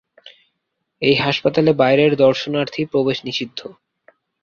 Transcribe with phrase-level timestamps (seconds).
[1.01, 3.59] এই হাসপাতালে বাইরের দর্শনার্থী প্রবেশ নিষিদ্ধ।